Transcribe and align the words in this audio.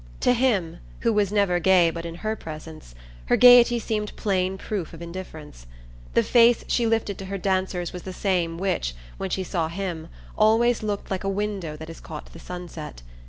To 0.21 0.33
him, 0.33 0.79
who 1.01 1.13
was 1.13 1.31
never 1.31 1.59
gay 1.59 1.91
but 1.91 2.07
in 2.07 2.15
her 2.25 2.35
presence, 2.35 2.95
her 3.25 3.37
gaiety 3.37 3.77
seemed 3.77 4.15
plain 4.15 4.57
proof 4.57 4.93
of 4.95 5.01
indifference. 5.03 5.67
The 6.15 6.23
face 6.23 6.63
she 6.67 6.87
lifted 6.87 7.19
to 7.19 7.25
her 7.25 7.37
dancers 7.37 7.93
was 7.93 8.01
the 8.01 8.11
same 8.11 8.57
which, 8.57 8.95
when 9.17 9.29
she 9.29 9.43
saw 9.43 9.67
him, 9.67 10.07
always 10.35 10.81
looked 10.81 11.11
like 11.11 11.23
a 11.23 11.29
window 11.29 11.77
that 11.77 11.87
has 11.87 11.99
caught 11.99 12.33
the 12.33 12.39
sunset. 12.39 13.03